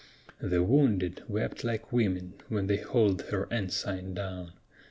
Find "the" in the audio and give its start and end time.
0.41-0.63